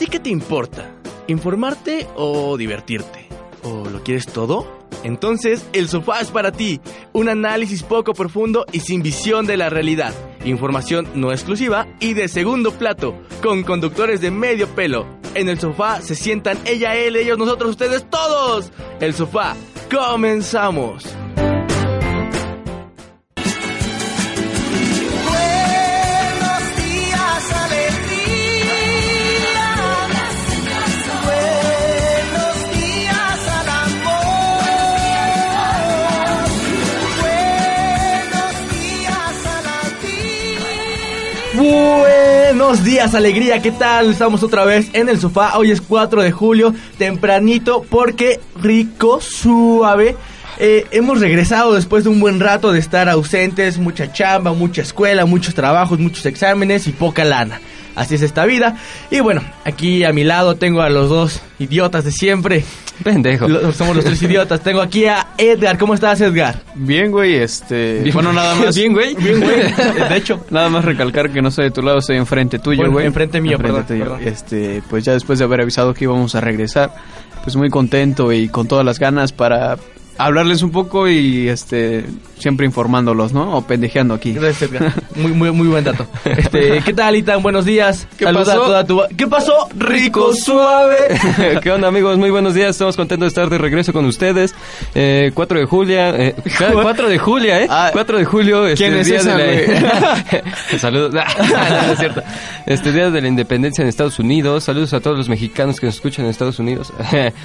[0.00, 0.90] ti qué te importa?
[1.26, 3.28] ¿Informarte o divertirte?
[3.62, 4.66] ¿O lo quieres todo?
[5.04, 6.80] Entonces, el sofá es para ti.
[7.12, 10.14] Un análisis poco profundo y sin visión de la realidad.
[10.46, 15.04] Información no exclusiva y de segundo plato, con conductores de medio pelo.
[15.34, 18.72] En el sofá se sientan ella, él, ellos, nosotros, ustedes, todos.
[19.00, 19.54] El sofá.
[19.90, 21.04] Comenzamos.
[42.70, 44.10] Buenos días, alegría, ¿qué tal?
[44.10, 45.58] Estamos otra vez en el sofá.
[45.58, 50.14] Hoy es 4 de julio, tempranito, porque rico, suave.
[50.56, 55.26] Eh, hemos regresado después de un buen rato de estar ausentes, mucha chamba, mucha escuela,
[55.26, 57.60] muchos trabajos, muchos exámenes y poca lana.
[57.96, 58.76] Así es esta vida.
[59.10, 62.64] Y bueno, aquí a mi lado tengo a los dos idiotas de siempre.
[63.02, 63.48] Pendejo.
[63.48, 64.60] Lo- somos los tres idiotas.
[64.60, 65.78] Tengo aquí a Edgar.
[65.78, 66.60] ¿Cómo estás, Edgar?
[66.74, 68.00] Bien, güey, este...
[68.02, 68.12] Bien.
[68.14, 68.74] Bueno, nada más...
[68.76, 69.14] Bien, güey.
[69.14, 69.62] Bien, güey.
[70.08, 70.44] De hecho.
[70.50, 73.06] Nada más recalcar que no soy de tu lado, estoy enfrente tuyo, Bueno, güey.
[73.06, 74.00] enfrente mío, perdón, tuyo.
[74.04, 74.20] perdón.
[74.26, 76.94] Este, pues ya después de haber avisado que íbamos a regresar,
[77.42, 79.76] pues muy contento y con todas las ganas para
[80.18, 82.04] hablarles un poco y este
[82.40, 83.56] siempre informándolos, ¿no?
[83.56, 84.32] O pendejeando aquí.
[84.32, 84.70] Gracias.
[85.16, 86.06] Muy, muy, muy buen dato.
[86.24, 87.42] Este, ¿qué tal, Itan?
[87.42, 88.06] Buenos días.
[88.16, 88.62] ¿Qué Saluda pasó?
[88.62, 89.02] a toda tu...
[89.16, 89.68] ¿Qué pasó?
[89.76, 90.96] Rico, suave.
[91.62, 92.16] ¿Qué onda amigos?
[92.16, 94.54] Muy buenos días, estamos contentos de estar de regreso con ustedes.
[94.94, 96.34] Eh, 4 de julio, eh,
[96.82, 97.66] 4 de julio, ¿eh?
[97.68, 100.78] Ah, 4 de julio, este ¿quién es día esa, de la...
[100.78, 101.20] Saludos, no,
[101.86, 102.22] no es cierto.
[102.64, 104.64] Este día de la independencia en Estados Unidos.
[104.64, 106.92] Saludos a todos los mexicanos que nos escuchan en Estados Unidos.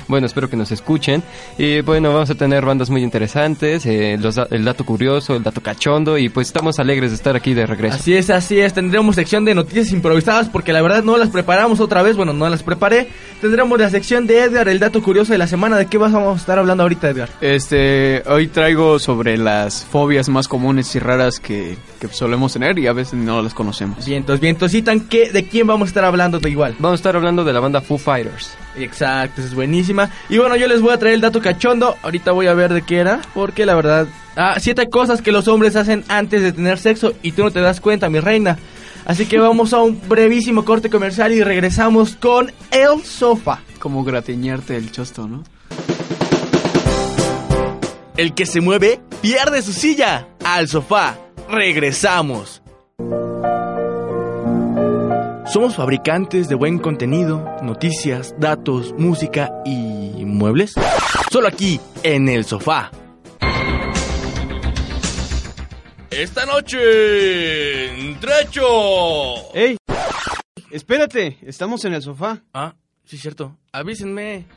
[0.07, 1.23] bueno, espero que nos escuchen.
[1.57, 5.61] Y bueno, vamos a tener bandas muy interesantes, eh, los el dato curioso, el dato
[5.61, 7.95] cachondo y pues estamos alegres de estar aquí de regreso.
[7.95, 8.73] Así es, así es.
[8.73, 12.15] Tendremos sección de noticias improvisadas porque la verdad no las preparamos otra vez.
[12.17, 13.07] Bueno, no las preparé.
[13.41, 15.77] Tendremos la sección de Edgar, el dato curioso de la semana.
[15.77, 17.29] ¿De qué vas vamos a estar hablando ahorita, Edgar?
[17.41, 22.87] Este, hoy traigo sobre las fobias más comunes y raras que, que solemos tener y
[22.87, 24.05] a veces no las conocemos.
[24.05, 24.73] Vientos, vientos.
[24.73, 26.75] Itan, ¿qué, ¿de quién vamos a estar hablando de igual?
[26.79, 28.55] Vamos a estar hablando de la banda Foo Fighters.
[28.77, 30.09] Exacto, es buenísima.
[30.29, 31.95] Y bueno, yo les voy a traer el dato cachondo.
[32.03, 34.07] Ahorita voy a ver de qué era, porque la verdad...
[34.35, 37.61] Ah, siete cosas que los hombres hacen antes de tener sexo y tú no te
[37.61, 38.57] das cuenta, mi reina.
[39.05, 43.61] Así que vamos a un brevísimo corte comercial y regresamos con El Sofá.
[43.79, 45.43] Como gratiñarte el chosto, ¿no?
[48.17, 50.29] El que se mueve pierde su silla.
[50.43, 51.17] Al sofá.
[51.49, 52.61] Regresamos.
[55.55, 60.73] Somos fabricantes de buen contenido, noticias, datos, música y muebles.
[61.31, 62.91] Solo aquí, en el sofá.
[66.11, 68.65] Esta noche, trecho.
[69.53, 69.77] ¡Ey!
[70.71, 72.43] Espérate, estamos en el sofá.
[72.53, 73.55] Ah, sí, cierto.
[73.71, 74.47] Avísenme.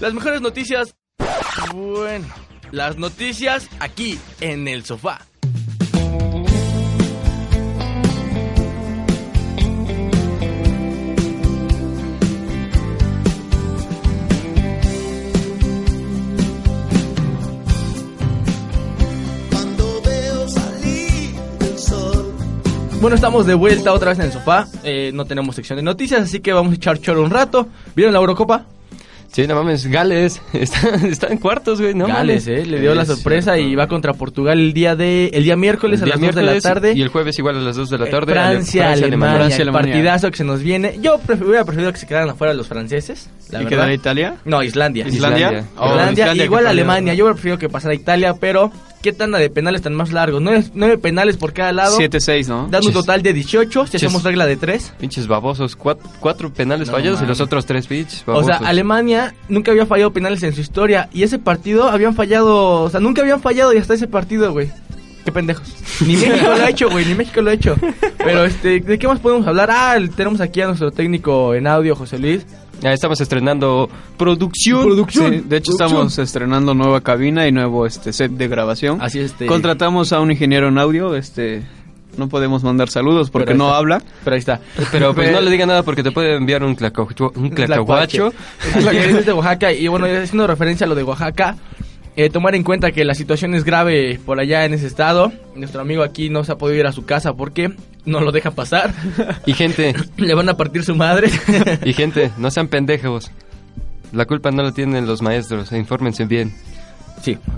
[0.00, 0.92] Las mejores noticias.
[1.72, 2.26] Bueno,
[2.72, 5.20] las noticias aquí, en el sofá.
[23.08, 24.66] Bueno, estamos de vuelta otra vez en el sofá.
[24.84, 27.66] Eh, no tenemos sección de noticias, así que vamos a echar choro un rato.
[27.96, 28.66] ¿Vieron la Eurocopa?
[29.32, 32.60] Sí, no mames, Gales está, está en cuartos, güey, no Gales, mames.
[32.64, 33.70] eh, le dio la Es sorpresa cierto.
[33.72, 36.44] y va contra Portugal el día de el día miércoles El a día las 2
[36.44, 36.92] de la tarde.
[36.94, 38.32] Y el jueves igual a las 2 de la Eh, tarde.
[38.34, 39.92] Francia, Ale- Alemania, Francia, el Alemania.
[39.94, 40.98] partidazo que se nos viene.
[41.00, 43.68] Yo hubiera preferido que se quedaran afuera los franceses, la ¿Y verdad.
[43.84, 44.34] quedar Italia?
[44.44, 45.08] No, Islandia.
[45.08, 45.46] ¿Islandia?
[45.46, 45.70] Islandia.
[45.78, 47.14] Oh, Islandia, Islandia, igual Alemania.
[47.14, 48.70] Yo hubiera preferido que pasara Italia, pero
[49.02, 50.40] ¿qué tanda de penales tan más largos?
[50.42, 51.98] Nueve, nueve penales por cada lado.
[51.98, 52.68] 7-6, ¿no?
[52.70, 54.02] Dando un total de 18, si Ches.
[54.02, 54.94] hacemos regla de 3.
[54.98, 59.34] Pinches babosos, cuatro, cuatro penales No fallados y los otros tres pinches O sea, Alemania
[59.48, 61.08] nunca había fallado penales en su historia.
[61.12, 62.82] Y ese partido habían fallado.
[62.82, 64.70] O sea, nunca habían fallado y hasta ese partido, güey.
[65.24, 65.68] Qué pendejos.
[66.06, 67.04] Ni México lo ha hecho, güey.
[67.04, 67.76] Ni México lo ha hecho.
[68.18, 69.70] Pero, este, ¿de qué más podemos hablar?
[69.70, 72.46] Ah, tenemos aquí a nuestro técnico en audio, José Luis.
[72.80, 74.84] Ya estamos estrenando producción.
[74.84, 75.32] Producción.
[75.32, 75.86] Sí, de hecho Producción.
[75.88, 78.98] estamos estrenando nueva cabina y nuevo este set de grabación.
[79.00, 79.46] Así es, este.
[79.46, 81.62] Contratamos a un ingeniero en audio, este
[82.16, 84.02] no podemos mandar saludos porque no habla.
[84.24, 84.60] Pero ahí está.
[84.90, 88.32] Pero pues no le diga nada porque te puede enviar un, tlacochu- un tlacahuacho.
[88.76, 89.72] Es de Oaxaca.
[89.72, 91.56] Y bueno, haciendo referencia a lo de Oaxaca.
[92.18, 95.30] Eh, tomar en cuenta que la situación es grave por allá en ese estado.
[95.54, 97.70] Nuestro amigo aquí no se ha podido ir a su casa porque
[98.06, 98.92] no lo deja pasar.
[99.46, 101.30] Y gente, Le van a partir su madre.
[101.84, 103.30] y gente, no sean pendejos.
[104.10, 106.52] La culpa no la tienen los maestros, infórmense bien.
[107.22, 107.36] Sí.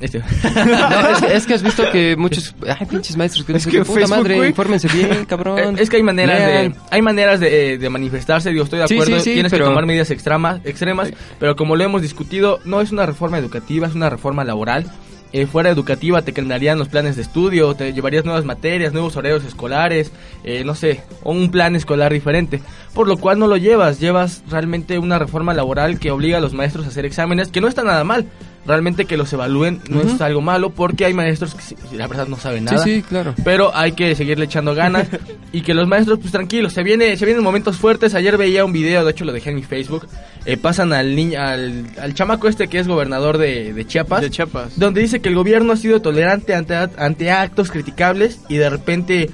[0.00, 0.18] Este.
[0.20, 2.54] No, es, que, es que has visto que muchos...
[2.66, 3.44] Ay, pinches maestros.
[3.44, 5.78] Que Es que puta Facebook, madre, infórmense bien, cabrón.
[5.78, 6.72] Es que hay maneras Lean.
[6.72, 9.66] de hay maneras de, de manifestarse, digo, estoy de Sí, acuerdo, sí, sí, tienes pero-
[9.66, 13.86] que tomar medidas extremas, extremas, pero como lo hemos discutido, no es una reforma educativa,
[13.88, 14.86] es una reforma laboral.
[15.32, 19.44] Eh, fuera educativa te cambiarían los planes de estudio, te llevarías nuevas materias, nuevos horarios
[19.44, 20.10] escolares,
[20.44, 22.60] eh, no sé, o un plan escolar diferente.
[22.94, 26.54] Por lo cual no lo llevas, llevas realmente una reforma laboral que obliga a los
[26.54, 28.24] maestros a hacer exámenes, que no está nada mal.
[28.66, 32.26] Realmente que los evalúen no es algo malo porque hay maestros que sí, la verdad
[32.28, 33.34] no saben Sí, nada sí, claro.
[33.42, 35.08] pero hay que seguirle echando ganas
[35.52, 38.72] y que los maestros pues tranquilos se viene se vienen momentos fuertes ayer veía un
[38.72, 40.06] video de hecho lo dejé en mi Facebook
[40.44, 44.30] eh, pasan al niño al, al chamaco este que es gobernador de, de Chiapas De
[44.30, 44.78] Chiapas.
[44.78, 49.30] donde dice que el gobierno ha sido tolerante ante, ante actos criticables y de repente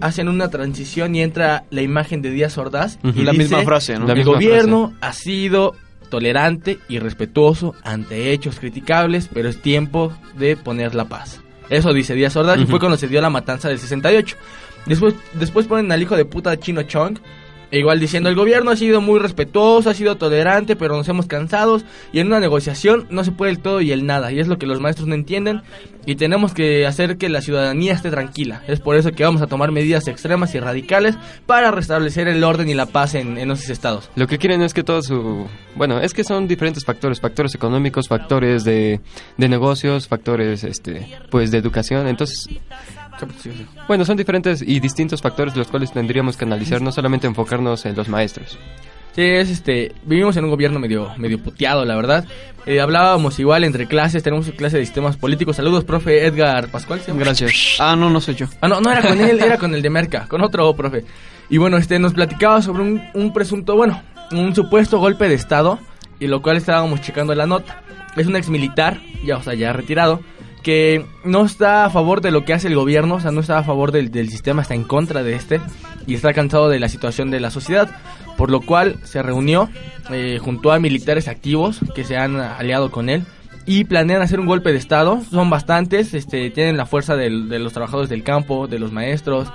[0.00, 3.98] hacen una transición y entra la imagen de Díaz Ordaz y La dice, misma frase,
[3.98, 4.06] ¿no?
[4.06, 5.74] La el misma gobierno ha sido
[6.12, 11.40] tolerante y respetuoso ante hechos criticables, pero es tiempo de poner la paz.
[11.70, 14.36] Eso dice Díaz Ordaz y fue cuando se dio la matanza del 68.
[14.84, 17.16] Después, después ponen al hijo de puta Chino Chong,
[17.78, 21.84] igual diciendo, el gobierno ha sido muy respetuoso, ha sido tolerante, pero nos hemos cansados
[22.12, 24.32] y en una negociación no se puede el todo y el nada.
[24.32, 25.62] Y es lo que los maestros no entienden
[26.04, 28.62] y tenemos que hacer que la ciudadanía esté tranquila.
[28.66, 31.16] Es por eso que vamos a tomar medidas extremas y radicales
[31.46, 34.10] para restablecer el orden y la paz en, en esos estados.
[34.16, 35.46] Lo que quieren es que todo su...
[35.74, 39.00] Bueno, es que son diferentes factores, factores económicos, factores de,
[39.36, 42.06] de negocios, factores, este, pues, de educación.
[42.06, 42.48] Entonces,
[43.88, 47.96] bueno, son diferentes y distintos factores los cuales tendríamos que analizar, no solamente enfocarnos en
[47.96, 48.58] los maestros.
[49.14, 52.24] Sí, es este, vivimos en un gobierno medio, medio puteado, la verdad.
[52.64, 55.56] Eh, hablábamos igual entre clases, tenemos clase de sistemas políticos.
[55.56, 57.02] Saludos, profe Edgar Pascual.
[57.06, 57.76] Gracias.
[57.78, 58.46] Ah, no, no soy yo.
[58.62, 61.04] Ah, no, no era con él, era con el de Merca, con otro profe.
[61.50, 65.78] Y bueno, este nos platicaba sobre un, un presunto, bueno, un supuesto golpe de Estado,
[66.18, 67.82] y lo cual estábamos checando la nota.
[68.16, 70.20] Es un ex militar, ya, o sea, ya retirado,
[70.62, 73.58] que no está a favor de lo que hace el gobierno, o sea, no está
[73.58, 75.60] a favor del, del sistema, está en contra de este,
[76.06, 77.90] y está cansado de la situación de la sociedad.
[78.36, 79.68] Por lo cual se reunió
[80.10, 83.24] eh, junto a militares activos que se han aliado con él
[83.66, 85.20] y planean hacer un golpe de estado.
[85.30, 89.48] Son bastantes, este, tienen la fuerza del- de los trabajadores del campo, de los maestros,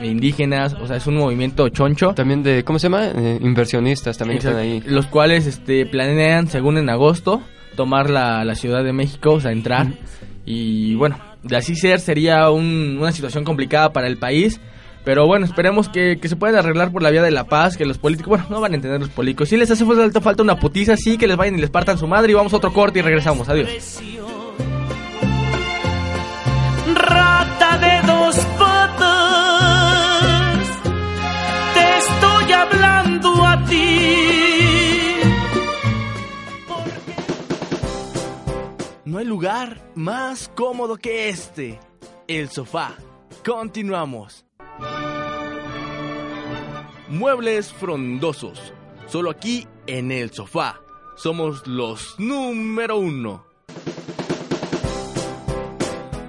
[0.00, 2.12] e indígenas, o sea, es un movimiento choncho.
[2.14, 3.04] También de, ¿cómo se llama?
[3.06, 4.82] Eh, inversionistas también están ahí.
[4.86, 7.42] Los cuales este, planean, según en agosto,
[7.76, 9.86] tomar la, la Ciudad de México, o sea, entrar.
[10.46, 14.58] Y bueno, de así ser sería un- una situación complicada para el país.
[15.04, 17.84] Pero bueno, esperemos que, que se puedan arreglar por la vía de la paz, que
[17.84, 19.48] los políticos, bueno, no van a entender los políticos.
[19.50, 22.08] Si les hace falta, falta una putiza, sí, que les vayan y les partan su
[22.08, 23.48] madre y vamos a otro corte y regresamos.
[23.48, 23.68] Adiós.
[26.94, 28.98] Rata de dos patas,
[31.74, 34.55] te estoy hablando a ti.
[39.16, 41.80] No hay lugar más cómodo que este,
[42.28, 42.98] el sofá.
[43.46, 44.44] Continuamos.
[47.08, 48.74] Muebles frondosos,
[49.06, 50.82] solo aquí en el sofá.
[51.16, 53.46] Somos los número uno.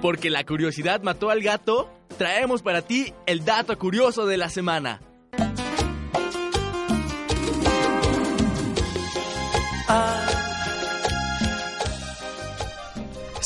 [0.00, 5.02] Porque la curiosidad mató al gato, traemos para ti el dato curioso de la semana.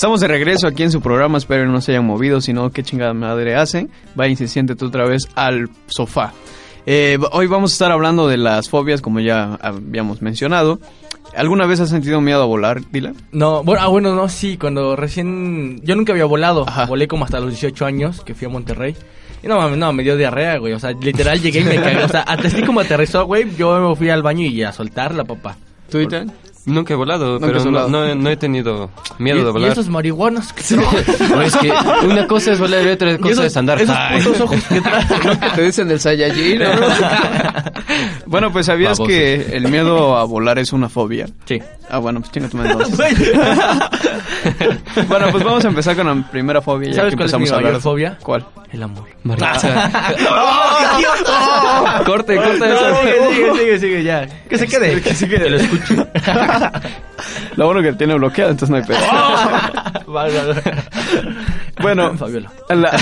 [0.03, 3.15] Estamos de regreso aquí en su programa, espero no se hayan movido, sino qué chingada
[3.15, 3.89] madre hacen.
[4.17, 6.33] Vayan y siéntate otra vez al sofá.
[6.87, 10.81] Eh, hoy vamos a estar hablando de las fobias, como ya habíamos mencionado.
[11.37, 13.15] ¿Alguna vez has sentido miedo a volar, Dylan?
[13.31, 15.81] No, bueno, ah, bueno, no, sí, cuando recién...
[15.85, 16.87] Yo nunca había volado, Ajá.
[16.87, 18.97] volé como hasta los 18 años, que fui a Monterrey.
[19.41, 22.03] Y no, mames, no, me dio diarrea, güey, o sea, literal llegué y me cagué,
[22.03, 25.23] o sea, hasta así como aterrizó, güey, yo me fui al baño y a soltarla,
[25.23, 25.57] papá.
[25.89, 26.33] ¿Tú, Dylan?
[26.65, 27.89] Nunca he volado, Nunca pero no, volado.
[27.89, 28.89] no he- no he tenido
[29.19, 29.73] miedo y, de y volar.
[29.73, 30.77] esos marihuanos que.
[30.77, 31.73] No, es que
[32.07, 34.81] una cosa es volar y otra Y cosa esos, es andar esos putos ojos que.
[35.57, 36.67] Te dicen del Saiyajin, ¿no?
[38.27, 39.09] bueno, pues ¿sabías Babosos.
[39.09, 41.27] que el miedo a volar es una fobia?
[41.47, 41.59] Sí.
[41.91, 42.75] Ah, bueno, pues chinga tu madre
[45.09, 46.91] bueno, pues vamos a empezar con la primera fobia.
[46.91, 47.73] ya ¿Sabes que cuál es empezamos mi a hablar.
[47.73, 48.19] mayor fobia?
[48.23, 48.47] ¿Cuál?
[48.73, 49.07] El amor.
[49.23, 49.53] Marica.
[50.31, 52.97] ¡Oh, corte, corte No, eso.
[53.03, 54.27] sigue, sigue, sigue, sigue, ya.
[54.49, 55.45] Que se quede, que se quede.
[55.45, 55.97] Que lo escuche.
[57.57, 58.99] Lo bueno que tiene bloqueado, entonces no hay pedo.
[60.13, 60.55] Va, va, va.
[61.81, 62.51] Bueno, Fabiola.
[62.71, 62.99] la-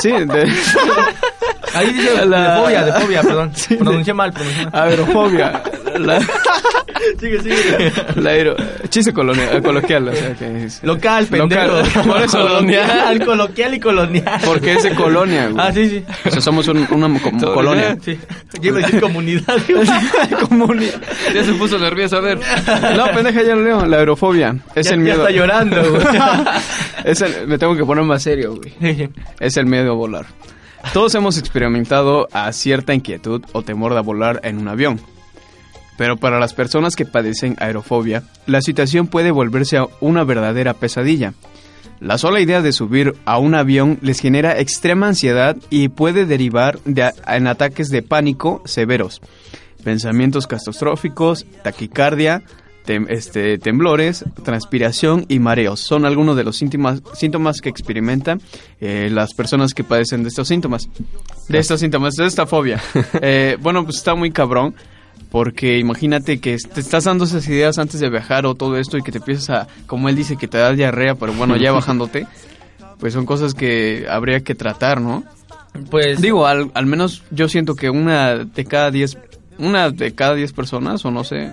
[0.00, 0.52] sí, de...
[1.74, 3.52] Ahí dice La- de fobia, de fobia, perdón.
[3.80, 4.82] Pronuncié mal, pronuncié mal.
[4.90, 5.62] aerofobia.
[5.98, 6.20] La...
[7.20, 7.92] Sigue, sigue.
[8.16, 8.56] La aero-
[8.88, 11.66] chiste colonial, coloquial, o sea, que es- Local, pendejo.
[11.66, 12.02] Local.
[12.06, 14.40] Por eso, colonial, coloquial y colonial.
[14.44, 15.66] Porque es de colonia, güey.
[15.66, 16.04] Ah, sí, sí.
[16.24, 17.20] O sea, somos un- una
[17.52, 17.96] colonia.
[18.02, 18.18] Sí.
[18.60, 19.58] Yo iba a decir comunidad.
[20.48, 20.94] Comunidad.
[21.34, 22.38] Ya se puso nervioso, a ver.
[22.96, 23.84] No, pendeja, ya lo leo.
[23.86, 24.56] La aerofobia.
[24.74, 25.18] Es ya, el ya miedo.
[25.28, 26.04] está llorando, güey.
[27.04, 28.72] Es el- me tengo que poner más serio, güey.
[28.94, 29.08] Sí.
[29.40, 30.26] Es el miedo a volar.
[30.92, 35.00] Todos hemos experimentado a cierta inquietud o temor de volar en un avión.
[35.96, 41.34] Pero para las personas que padecen aerofobia, la situación puede volverse una verdadera pesadilla.
[42.00, 46.78] La sola idea de subir a un avión les genera extrema ansiedad y puede derivar
[46.84, 49.22] en ataques de pánico severos,
[49.84, 52.42] pensamientos catastróficos, taquicardia,
[52.84, 55.80] tem- este, temblores, transpiración y mareos.
[55.80, 58.40] Son algunos de los síntomas, síntomas que experimentan
[58.80, 60.88] eh, las personas que padecen de estos síntomas.
[61.48, 62.80] De estos síntomas, de esta fobia.
[63.20, 64.74] Eh, bueno, pues está muy cabrón.
[65.30, 69.02] Porque imagínate que te estás dando esas ideas antes de viajar o todo esto y
[69.02, 72.28] que te empiezas a, como él dice, que te da diarrea, pero bueno, ya bajándote,
[73.00, 75.24] pues son cosas que habría que tratar, ¿no?
[75.90, 79.18] Pues Digo, al, al menos yo siento que una de cada diez,
[79.58, 81.52] una de cada diez personas, o no sé,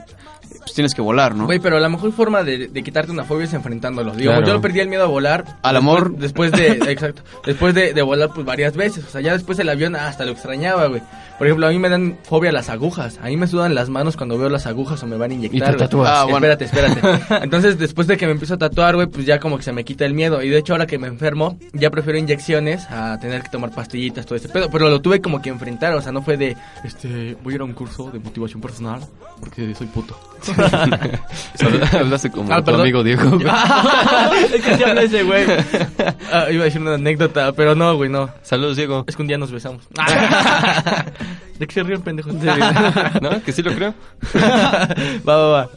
[0.61, 1.45] pues tienes que volar, ¿no?
[1.45, 4.13] Güey, pero la mejor forma de, de quitarte una fobia es enfrentándolo.
[4.15, 4.47] Digo, Claro.
[4.47, 5.57] yo perdí el miedo a volar.
[5.63, 6.15] Al amor.
[6.17, 7.23] Después de, exacto.
[7.45, 9.03] Después de, de volar, pues varias veces.
[9.05, 11.01] O sea, ya después el avión hasta lo extrañaba, güey.
[11.37, 13.19] Por ejemplo, a mí me dan fobia las agujas.
[13.23, 15.69] A mí me sudan las manos cuando veo las agujas o me van a inyectar.
[15.69, 16.07] Y te tatúas.
[16.11, 16.45] Ah, bueno.
[16.45, 17.35] Espérate, espérate.
[17.43, 19.83] Entonces, después de que me empiezo a tatuar, güey, pues ya como que se me
[19.83, 20.43] quita el miedo.
[20.43, 24.27] Y de hecho, ahora que me enfermo, ya prefiero inyecciones a tener que tomar pastillitas,
[24.27, 24.69] todo ese pedo.
[24.69, 25.95] Pero lo tuve como que enfrentar.
[25.95, 28.99] O sea, no fue de, este, voy a ir a un curso de motivación personal
[29.39, 30.15] porque soy puto.
[31.99, 33.37] Hablaste como Ah, tu amigo Diego.
[34.53, 35.45] es que sí habla ese güey.
[36.33, 38.29] Ah, iba a decir una anécdota, pero no, güey, no.
[38.41, 39.03] Saludos, Diego.
[39.07, 39.87] Es que un día nos besamos.
[41.59, 42.33] ¿De qué se ríen, pendejos?
[43.21, 43.43] ¿No?
[43.43, 43.93] Que sí lo creo.
[45.27, 45.69] va, va, va.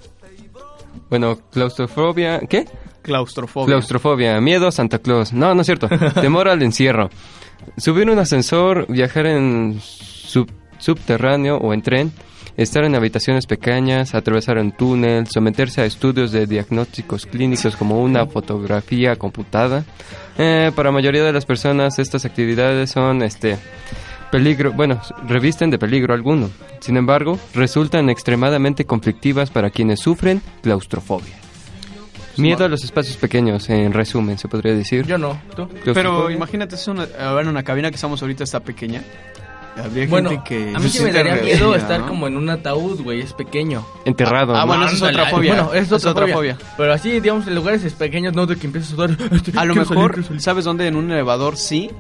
[1.11, 2.40] Bueno, claustrofobia.
[2.49, 2.66] ¿Qué?
[3.02, 3.66] Claustrofobia.
[3.66, 5.33] Claustrofobia, miedo a Santa Claus.
[5.33, 5.88] No, no es cierto.
[6.21, 7.11] Temor al encierro.
[7.76, 12.12] Subir un ascensor, viajar en sub- subterráneo o en tren,
[12.56, 18.26] estar en habitaciones pequeñas, atravesar un túnel, someterse a estudios de diagnósticos clínicos como una
[18.26, 19.84] fotografía computada.
[20.38, 23.56] Eh, para la mayoría de las personas estas actividades son este
[24.30, 26.50] peligro, bueno, revisten de peligro alguno.
[26.80, 31.34] Sin embargo, resultan extremadamente conflictivas para quienes sufren claustrofobia.
[32.37, 35.06] Miedo a los espacios pequeños, en resumen, se podría decir.
[35.06, 35.68] Yo no, ¿tú?
[35.84, 39.02] Pero imagínate, es una, a ver, una cabina que estamos ahorita está pequeña.
[39.83, 40.73] Habría Bueno, gente que...
[40.75, 43.85] a mí sí me daría miedo estar como en un ataúd, güey, es pequeño.
[44.04, 44.54] Enterrado.
[44.54, 44.66] Ah, ¿no?
[44.69, 45.54] bueno, eso es otra fobia.
[45.54, 46.35] Bueno, es Es otra, fobia.
[46.35, 46.59] fobia.
[46.76, 49.11] Pero así, digamos, en lugares pequeños, no de que empieces a sudar.
[49.57, 50.40] A lo salir, mejor, salir.
[50.40, 50.87] ¿sabes dónde?
[50.87, 51.90] En un elevador sí,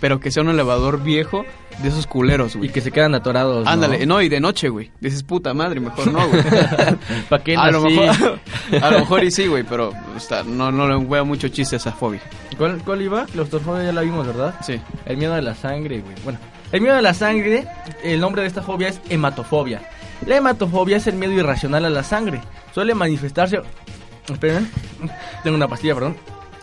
[0.00, 1.44] pero que sea un elevador viejo
[1.82, 2.70] de esos culeros, Y güey.
[2.70, 3.66] que se quedan atorados.
[3.66, 4.90] Ándale, no, y de noche, güey.
[5.00, 6.42] Dices, puta madre, mejor no, güey.
[7.28, 8.38] ¿Para qué a, lo mejor,
[8.82, 9.92] a lo mejor y sí, güey, pero
[10.46, 12.20] no, no le veo mucho chiste a esa fobia.
[12.58, 13.24] ¿Cuál, ¿Cuál iba?
[13.26, 14.54] Claustrofobia ya la vimos, ¿verdad?
[14.62, 14.80] Sí.
[15.06, 16.14] El miedo a la sangre, güey.
[16.24, 16.38] Bueno,
[16.72, 17.66] el miedo a la sangre,
[18.02, 19.82] el nombre de esta fobia es hematofobia.
[20.26, 22.40] La hematofobia es el miedo irracional a la sangre.
[22.72, 23.60] Suele manifestarse...
[24.28, 24.68] Esperen,
[25.44, 26.16] tengo una pastilla, perdón.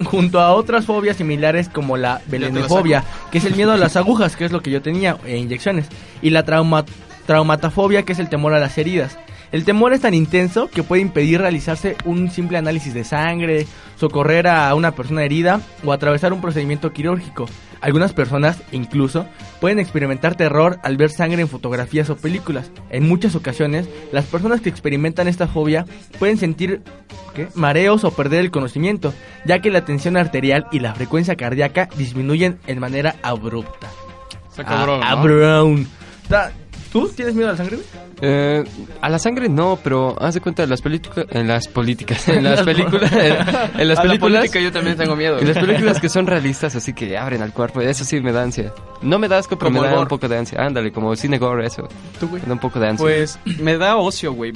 [0.03, 4.35] Junto a otras fobias similares como la belenofobia, que es el miedo a las agujas,
[4.35, 5.87] que es lo que yo tenía, e inyecciones.
[6.21, 6.83] Y la trauma,
[7.25, 9.17] traumatofobia, que es el temor a las heridas.
[9.53, 13.67] El temor es tan intenso que puede impedir realizarse un simple análisis de sangre,
[13.97, 17.45] socorrer a una persona herida o atravesar un procedimiento quirúrgico.
[17.79, 19.27] Algunas personas, incluso,
[19.61, 22.71] pueden experimentar terror al ver sangre en fotografías o películas.
[22.89, 25.85] En muchas ocasiones, las personas que experimentan esta fobia
[26.17, 26.81] pueden sentir
[27.35, 27.47] ¿qué?
[27.53, 29.13] mareos o perder el conocimiento,
[29.45, 33.87] ya que la tensión arterial y la frecuencia cardíaca disminuyen en manera abrupta.
[34.49, 35.19] Está cabrón, Ah, ¿no?
[35.21, 35.87] abrón.
[36.91, 37.77] ¿Tú tienes miedo a la sangre?
[38.25, 38.63] Eh,
[39.01, 42.45] a la sangre no, pero haz de cuenta en las películas, en las políticas, en
[42.45, 43.19] las películas, en,
[43.81, 45.39] en las A la películas, política yo también tengo miedo.
[45.39, 48.43] en las películas que son realistas, así que abren al cuerpo, eso sí me da
[48.43, 48.71] ansia.
[49.01, 50.03] No me da asco, pero Como me da gore.
[50.03, 50.61] un poco de ansia.
[50.61, 51.85] Ándale, como cine gore, eso.
[52.17, 52.41] ¿Tú, güey?
[52.43, 53.03] Me da un poco de ansia.
[53.05, 54.53] Pues me da ocio, güey.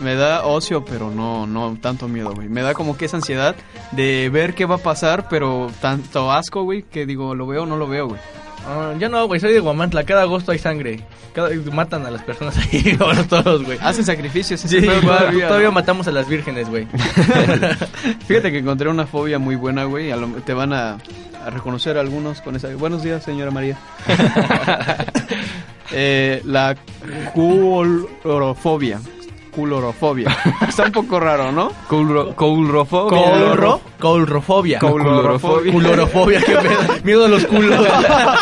[0.00, 2.48] Me da ocio, pero no, no tanto miedo, güey.
[2.48, 3.54] Me da como que esa ansiedad
[3.92, 7.66] de ver qué va a pasar, pero tanto asco, güey, que digo, lo veo o
[7.66, 8.20] no lo veo, güey.
[8.66, 10.04] Ah, yo no, güey, soy de Guamantla.
[10.04, 11.00] Cada agosto hay sangre.
[11.34, 13.78] Cada, matan a las personas ahí, a los toros, güey.
[13.80, 15.48] Hacen sacrificios, Sí, todavía, todavía.
[15.48, 16.86] todavía matamos a las vírgenes, güey.
[18.26, 20.10] Fíjate que encontré una fobia muy buena, güey.
[20.12, 20.96] a te van a,
[21.44, 22.68] a reconocer algunos con esa.
[22.74, 23.78] Buenos días, señora María.
[25.96, 26.74] Eh, la
[27.34, 29.00] culorofobia.
[29.54, 30.36] Culorofobia.
[30.68, 31.70] Está un poco raro, ¿no?
[31.88, 33.18] Coulro- coulrofobia.
[33.18, 34.78] Colro, colrofobia.
[34.78, 35.72] Coulrofobia.
[35.72, 36.78] Culorofobia, qué pedo.
[37.04, 37.86] Miedo a los culos.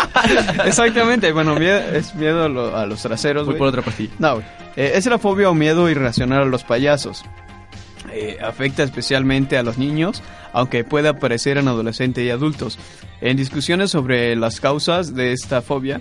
[0.64, 1.32] Exactamente.
[1.32, 4.12] Bueno, miedo, es miedo a, lo- a los traseros, Voy por otra pastilla.
[4.18, 4.46] No, güey.
[4.76, 7.24] Eh, es la fobia o miedo irracional a los payasos.
[8.12, 12.78] Eh, afecta especialmente a los niños, aunque puede aparecer en adolescentes y adultos.
[13.20, 16.00] En discusiones sobre las causas de esta fobia,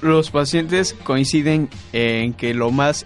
[0.00, 3.04] los pacientes coinciden en que lo más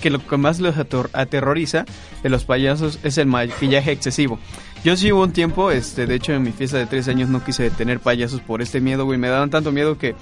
[0.00, 0.74] que lo que más los
[1.12, 1.84] aterroriza
[2.22, 4.38] de los payasos es el maquillaje excesivo.
[4.84, 7.44] Yo sí hubo un tiempo, este, de hecho en mi fiesta de tres años no
[7.44, 9.18] quise tener payasos por este miedo, güey.
[9.18, 10.16] Me daban tanto miedo que,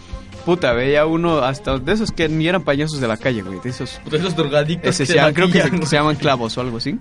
[0.44, 3.58] puta, veía uno hasta de esos que ni eran payasos de la calle, güey.
[3.64, 6.60] De esos Pues esos drogadictos que se llama- creo que se, se llaman clavos o
[6.60, 6.98] algo así.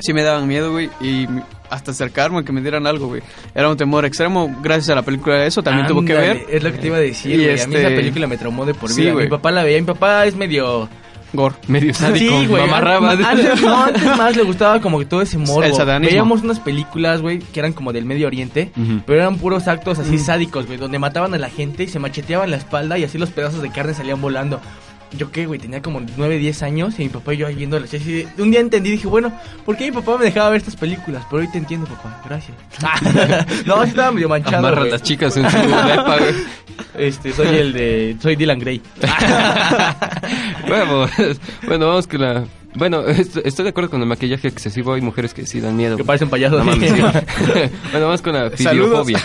[0.00, 1.28] Sí me daban miedo, güey, y
[1.70, 3.22] hasta acercarme a que me dieran algo, güey.
[3.54, 6.46] Era un temor extremo, gracias a la película de eso también tuvo que ver.
[6.48, 7.48] Es lo que te iba a decir, Y güey.
[7.60, 9.12] A mí este- esa película me traumó de por Sí, vida.
[9.12, 9.26] güey.
[9.26, 9.78] Mi papá la veía.
[9.80, 10.88] Mi papá es medio...
[11.34, 11.54] Gore.
[11.68, 12.62] Medio sádico, sí, güey.
[12.62, 13.10] mamarraba.
[13.10, 15.62] Antes, no, antes más le gustaba como que todo ese morbo.
[15.62, 16.10] El satanismo.
[16.10, 19.00] Veíamos unas películas, güey, que eran como del Medio Oriente, Ujú.
[19.06, 22.50] pero eran puros actos así sádicos, güey, donde mataban a la gente y se macheteaban
[22.50, 24.60] la espalda y así los pedazos de carne salían volando.
[25.16, 27.78] Yo qué, güey, tenía como 9, 10 años y mi papá y yo ahí viendo
[27.78, 29.32] las así de- Un día entendí, dije, bueno,
[29.64, 31.24] ¿por qué mi papá me dejaba ver estas películas?
[31.30, 32.56] Pero hoy te entiendo, papá, gracias.
[33.66, 36.34] no, estaba medio manchado, las chicas en su lepa, güey.
[36.98, 38.16] Este, soy el de...
[38.20, 38.80] Soy Dylan Gray.
[40.66, 42.44] Bueno, vamos con la...
[42.74, 44.92] Bueno, est- estoy de acuerdo con el maquillaje excesivo.
[44.94, 45.96] Hay mujeres que sí dan miedo.
[45.96, 46.58] que parecen payasos.
[46.58, 47.00] No mames, sí.
[47.92, 49.06] bueno, vamos con la Saludos.
[49.06, 49.18] fidiofobia.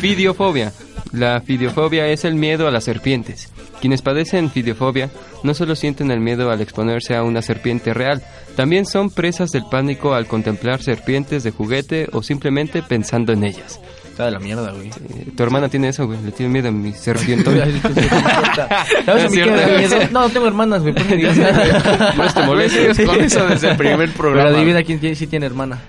[0.00, 0.72] fidiofobia.
[1.12, 3.50] La fidiofobia es el miedo a las serpientes.
[3.80, 5.08] Quienes padecen fidiofobia
[5.42, 8.22] no solo sienten el miedo al exponerse a una serpiente real,
[8.56, 13.80] también son presas del pánico al contemplar serpientes de juguete o simplemente pensando en ellas.
[14.10, 14.88] Está de la mierda, güey.
[14.88, 16.18] Eh, tu hermana tiene eso, güey.
[16.24, 17.56] Le tiene miedo a mi serpientón.
[17.56, 19.96] ¿Sabes a Es mí qué me da cierto.
[19.96, 20.08] miedo?
[20.10, 20.92] No, no tengo hermanas, güey.
[20.92, 24.48] No te molestes con eso desde el primer programa.
[24.48, 25.80] Pero adivina quién tiene, sí tiene hermana.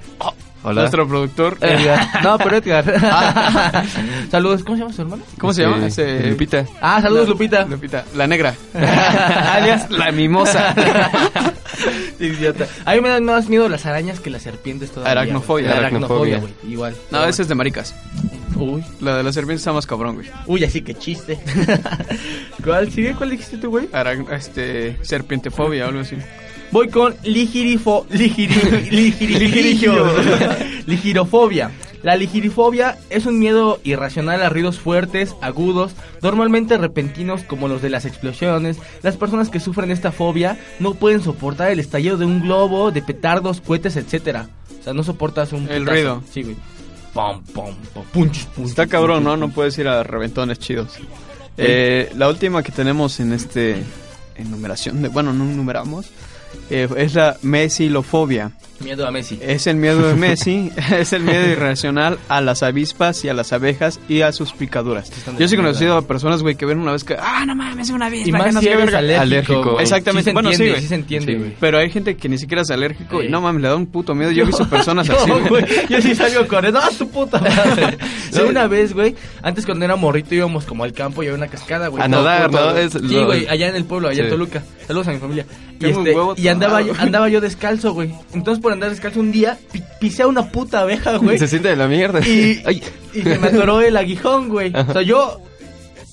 [0.63, 0.81] Hola.
[0.81, 1.57] Nuestro productor.
[1.61, 2.07] Edgar.
[2.23, 2.85] No, pero Edgar.
[4.31, 4.63] Saludos.
[4.63, 5.23] ¿Cómo se llama su hermana?
[5.39, 5.85] ¿Cómo se llama?
[5.87, 6.65] Ese- Lupita.
[6.81, 7.65] Ah, saludos, Lupita.
[7.65, 8.53] Lupita, la negra.
[9.53, 10.73] Alias la mimosa.
[12.19, 12.67] Idiota.
[12.85, 15.11] A mí me dan más miedo las arañas que las serpientes todavía.
[15.11, 15.67] Aracnofobia.
[15.67, 15.77] güey.
[15.79, 16.53] Aracnofobia, güey.
[16.67, 16.95] Igual.
[17.11, 17.95] No, ese es de maricas.
[18.55, 18.83] Uy.
[18.99, 20.27] La de la serpiente está más cabrón, güey.
[20.45, 21.39] Uy, así que chiste.
[22.63, 23.13] ¿Cuál sigue?
[23.15, 23.87] ¿Cuál dijiste tú, güey?
[24.31, 26.17] Este, serpientefobia o algo así.
[26.71, 28.53] Voy con ligirifo, ligiri,
[28.91, 30.05] ligiri- ligirigio.
[30.85, 31.71] ligirofobia.
[32.03, 37.89] La ligirifobia es un miedo irracional a ruidos fuertes, agudos, normalmente repentinos como los de
[37.89, 38.77] las explosiones.
[39.01, 43.01] Las personas que sufren esta fobia no pueden soportar el estallido de un globo, de
[43.01, 44.47] petardos, cohetes, etcétera.
[44.79, 45.91] O sea, no soportas un El putazo.
[45.91, 46.23] ruido.
[46.31, 46.55] Sí, güey.
[47.13, 49.31] Pum, pum, pum, punch, punch, Está cabrón, punch, ¿no?
[49.31, 49.39] punch.
[49.49, 50.93] No puedes ir a reventones chidos.
[51.57, 53.83] Eh, la última que tenemos en este
[54.35, 56.05] enumeración de, bueno, no enumeramos,
[56.69, 58.51] eh, es la mesilofobia.
[58.81, 59.37] Miedo a Messi.
[59.41, 63.51] Es el miedo de Messi, es el miedo irracional a las avispas y a las
[63.51, 65.11] abejas y a sus picaduras.
[65.37, 67.89] Yo sí he conocido a personas, güey, que ven una vez que, ah, no mames,
[67.89, 68.29] una avispa.
[68.29, 69.19] Y que más no si eres verga".
[69.21, 69.81] alérgico.
[69.81, 70.23] Exactamente.
[70.23, 70.81] Sí se Bueno, sí, entiende, güey.
[70.81, 71.55] sí se entiende, Sí.
[71.59, 73.31] Pero hay gente que ni siquiera es alérgico y Sí.
[73.31, 74.31] no mames, le da un puto miedo.
[74.31, 75.27] Yo he visto personas así.
[75.29, 75.65] No, güey.
[75.89, 76.79] yo sí salgo corriendo.
[76.81, 77.97] ¡Ah, tu puta madre!
[78.31, 81.47] Sí, una vez, güey, antes cuando era morrito íbamos como al campo y había una
[81.47, 82.01] cascada, güey.
[82.03, 82.77] A nadar, ¿no?
[82.77, 84.31] Es Sí, güey, allá en el pueblo, allá en Sí.
[84.31, 84.63] Toluca.
[84.87, 85.45] Saludos a mi familia.
[85.79, 88.11] Y, este, y andaba, yo, andaba yo descalzo, güey.
[88.33, 91.37] Entonces por andar descalzo un día, pi- pisé a una puta abeja, güey.
[91.39, 92.19] Se siente de la mierda.
[92.19, 92.61] Y,
[93.13, 94.71] y se me atoró el aguijón, güey.
[94.73, 94.89] Ajá.
[94.89, 95.39] O sea, yo...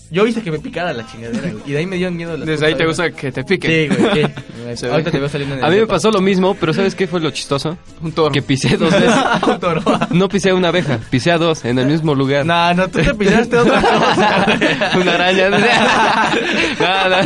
[0.09, 1.63] Yo hice que me picara la chingadera, güey.
[1.67, 3.89] Y de ahí me dio miedo las Desde ahí te gusta que te pique.
[3.91, 4.77] Sí, güey.
[4.77, 4.93] Se ve.
[4.93, 5.95] Ahorita te veo saliendo en el A mí me depa.
[5.95, 7.77] pasó lo mismo, pero ¿sabes qué fue lo chistoso?
[8.03, 8.31] Un toro.
[8.33, 9.15] Que pisé dos veces.
[9.47, 9.83] Un toro.
[10.11, 12.47] No pisé a una abeja, pisé a dos en el mismo lugar.
[12.47, 15.03] No, no, tú te pisaste otra cosa, güey.
[15.03, 15.51] Una araña.
[15.51, 17.23] Nada.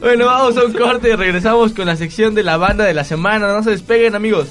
[0.00, 3.04] Bueno, vamos a un corte y regresamos con la sección de la banda de la
[3.04, 3.48] semana.
[3.52, 4.48] No se despeguen, amigos.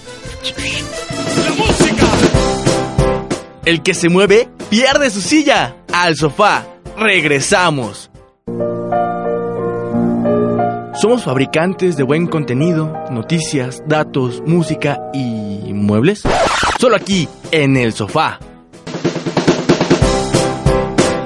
[3.65, 5.75] El que se mueve pierde su silla.
[5.91, 6.65] Al sofá.
[6.97, 8.09] Regresamos.
[10.93, 16.23] Somos fabricantes de buen contenido, noticias, datos, música y muebles.
[16.79, 18.39] Solo aquí, en el sofá.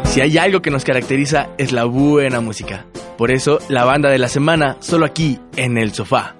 [0.05, 2.85] Si hay algo que nos caracteriza es la buena música.
[3.17, 6.38] Por eso, la banda de la semana, solo aquí, en el sofá.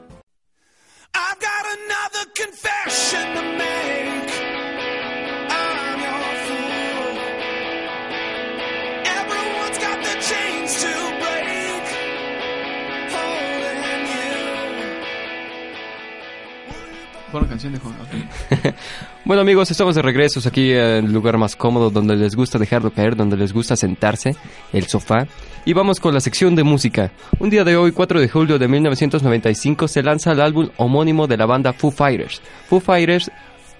[17.32, 18.74] Fue.
[19.26, 22.92] Bueno amigos, estamos de regreso aquí en el lugar más cómodo donde les gusta dejarlo
[22.92, 24.36] caer, donde les gusta sentarse,
[24.74, 25.28] el sofá.
[25.65, 27.12] Y vamos con la sección de música.
[27.38, 31.38] Un día de hoy, 4 de julio de 1995, se lanza el álbum homónimo de
[31.38, 32.42] la banda Foo Fighters.
[32.68, 33.30] Foo Fighters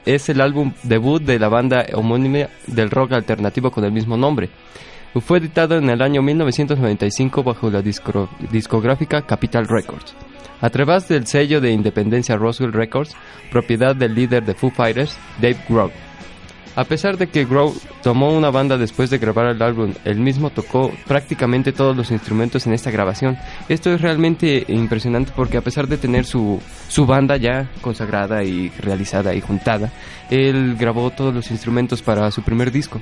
[0.06, 4.50] es el álbum debut de la banda homónima del rock alternativo con el mismo nombre.
[5.16, 10.16] Fue editado en el año 1995 bajo la discográfica Capitol Records.
[10.62, 13.16] A través del sello de independencia Roswell Records,
[13.52, 15.92] propiedad del líder de Foo Fighters, Dave Grohl.
[16.76, 20.50] A pesar de que Grohl tomó una banda después de grabar el álbum, él mismo
[20.50, 23.38] tocó prácticamente todos los instrumentos en esta grabación.
[23.68, 28.70] Esto es realmente impresionante porque a pesar de tener su, su banda ya consagrada y
[28.80, 29.92] realizada y juntada,
[30.30, 33.02] él grabó todos los instrumentos para su primer disco.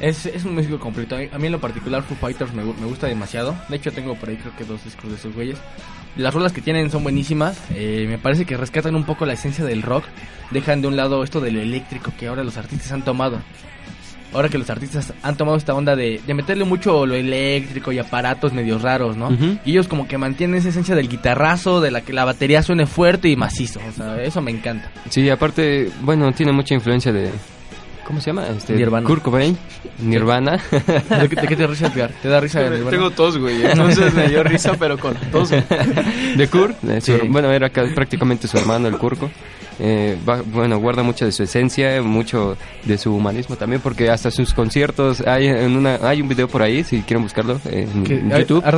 [0.00, 1.16] Es, es un músico completo.
[1.16, 3.54] A mí en lo particular Foo Fighters me, me gusta demasiado.
[3.68, 5.58] De hecho tengo por ahí creo que dos discos de esos güeyes.
[6.16, 7.58] Las rolas que tienen son buenísimas.
[7.74, 10.04] Eh, me parece que rescatan un poco la esencia del rock.
[10.50, 13.40] Dejan de un lado esto del eléctrico que ahora los artistas han tomado.
[14.32, 18.00] Ahora que los artistas han tomado esta onda de, de meterle mucho lo eléctrico y
[18.00, 19.30] aparatos medios raros, ¿no?
[19.64, 22.86] Y ellos como que mantienen esa esencia del guitarrazo, de la que la batería suene
[22.86, 23.80] fuerte y macizo.
[23.88, 24.90] O sea, eso me encanta.
[25.08, 27.30] Sí, aparte, bueno, tiene mucha influencia de...
[28.04, 28.46] ¿Cómo se llama?
[28.48, 29.06] Este, Nirvana.
[29.06, 29.56] Kurt Cobain,
[29.98, 30.60] Nirvana.
[30.70, 32.10] ¿De qué, de qué te risa, Edgar?
[32.22, 32.60] ¿Te da risa?
[32.68, 32.90] Nirvana?
[32.90, 33.64] Tengo tos, güey.
[33.64, 35.50] Entonces me dio risa, pero con tos.
[35.50, 35.64] güey.
[36.36, 37.28] de Kurt, de su- Sí.
[37.28, 39.30] bueno, era ca- prácticamente su hermano, el Kurko.
[39.80, 44.30] Eh, va- bueno, guarda mucho de su esencia, mucho de su humanismo también, porque hasta
[44.30, 48.18] sus conciertos hay en una hay un video por ahí, si quieren buscarlo en, Que-
[48.20, 48.70] en a- YouTube, a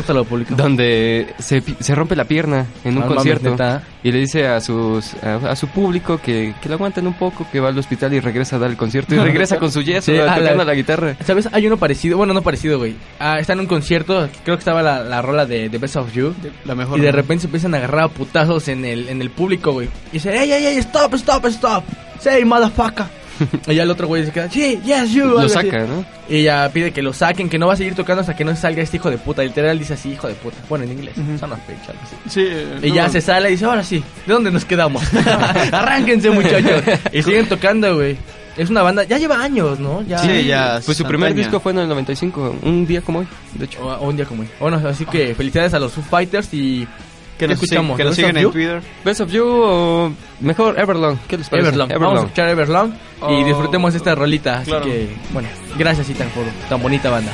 [0.57, 3.57] donde se, se rompe la pierna en un concierto
[4.03, 7.47] y le dice a sus a, a su público que, que lo aguanten un poco,
[7.51, 10.07] que va al hospital y regresa a dar el concierto y regresa con su yeso
[10.13, 11.17] Sí, la- tocando la guitarra.
[11.25, 11.49] ¿Sabes?
[11.53, 12.95] Hay uno parecido, bueno, no parecido, güey.
[13.19, 16.13] Ah, está en un concierto, creo que estaba la, la rola de The Best of
[16.15, 16.35] You.
[16.65, 16.99] La mejor.
[16.99, 19.89] Y de repente se empiezan a agarrar a putazos en el, en el público, güey.
[20.11, 21.85] Y dice, ey, ey, ey, stop, stop, stop.
[22.21, 23.07] Say, motherfucker.
[23.67, 25.25] y ya el otro güey se queda, sí, yes, you.
[25.27, 25.51] Lo así.
[25.51, 26.05] saca, ¿no?
[26.29, 28.57] Y ya pide que lo saquen, que no va a seguir tocando hasta que no
[28.57, 29.43] salga este hijo de puta.
[29.43, 30.57] Literal dice así, hijo de puta.
[30.69, 31.15] Bueno, en inglés.
[31.39, 32.17] Son las así.
[32.29, 32.47] Sí,
[32.83, 35.03] Y no, ya se sale y dice, ahora sí, ¿de dónde nos quedamos?
[35.73, 36.83] Arránquense, muchachos.
[37.13, 38.17] y siguen tocando, güey.
[38.57, 40.03] Es una banda, ya lleva años, ¿no?
[40.03, 40.81] Ya, Sí, ya.
[40.85, 43.81] Pues su primer disco fue en el 95, un día como hoy, de hecho.
[43.87, 44.49] O, o un día como hoy.
[44.59, 46.89] Bueno, así que felicidades a los Foo Fighters y...
[47.37, 47.97] Que ¿qué nos, escuchamos?
[47.99, 48.51] que nos ¿The Best siguen en You?
[48.53, 48.83] Twitter.
[49.05, 51.17] Best of You o mejor Everlong.
[51.29, 51.69] ¿Qué les parece?
[51.69, 51.89] Everlong.
[52.01, 54.59] Vamos a escuchar Everlong y Oh, disfrutemos esta rolita.
[54.61, 57.33] Así que, bueno, gracias Itan por tan bonita banda.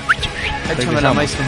[0.77, 1.45] Échame la maestro.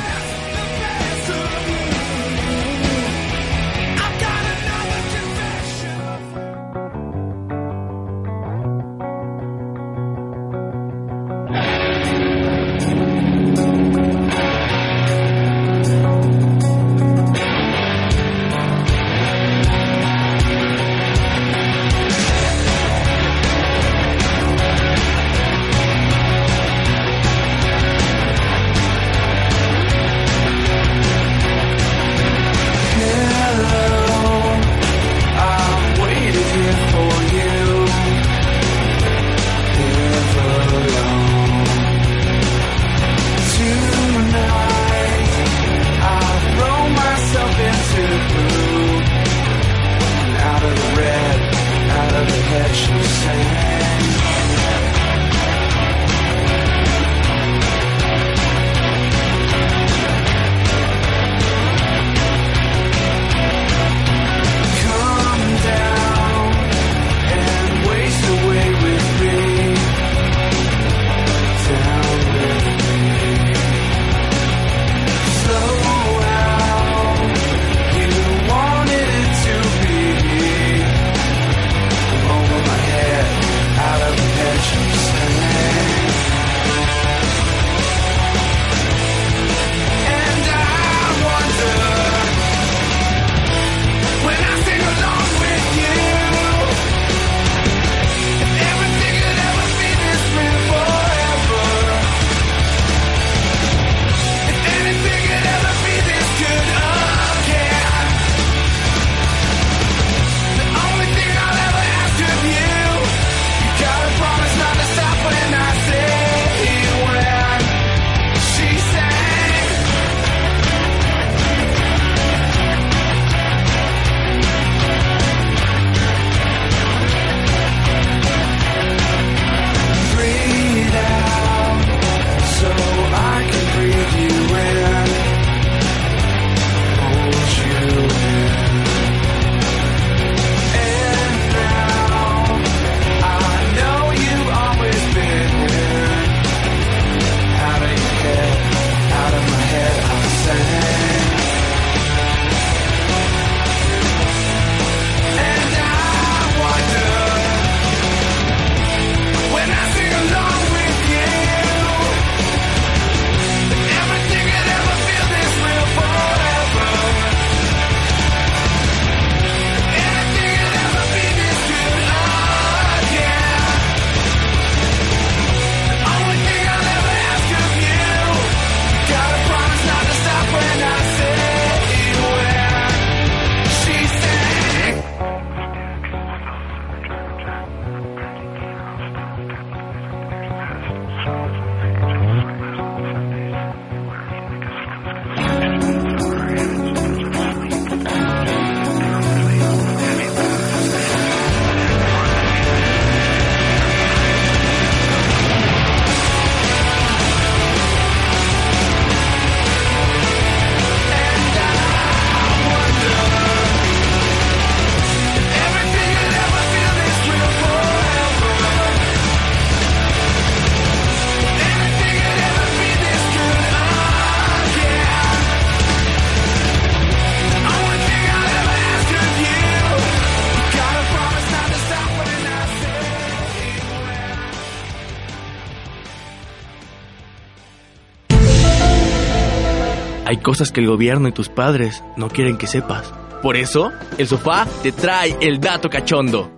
[240.24, 243.12] Hay cosas que el gobierno y tus padres no quieren que sepas.
[243.42, 246.50] Por eso, el sofá te trae el dato cachondo.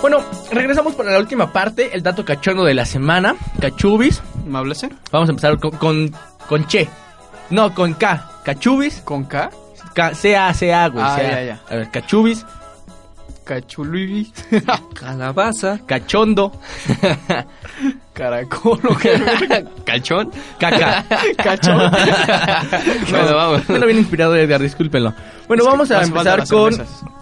[0.00, 0.18] Bueno,
[0.52, 3.34] regresamos para la última parte, el dato cachondo de la semana.
[3.60, 4.18] Cachubis.
[4.18, 4.88] Eh?
[5.10, 6.12] Vamos a empezar con, con,
[6.48, 6.88] con Che.
[7.50, 8.28] No, con K.
[8.44, 9.00] Cachubis.
[9.00, 9.50] ¿Con K?
[9.94, 11.04] K- C-A-C-A, güey.
[11.04, 11.30] Ah, C-A.
[11.30, 11.60] ya, ya.
[11.68, 12.44] A ver, Cachubis.
[13.46, 14.32] Cachulubi.
[14.94, 15.78] Calabaza.
[15.86, 16.50] Cachondo.
[18.12, 18.80] Caracol.
[19.84, 20.32] Calchón.
[20.58, 21.04] Caca.
[21.36, 21.92] Cachón.
[23.10, 23.68] Bueno, vamos.
[23.68, 25.14] No bien inspirado, Edgar, discúlpenlo.
[25.46, 26.74] Bueno, Es vamos a empezar con